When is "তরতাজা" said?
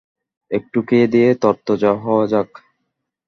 1.41-1.91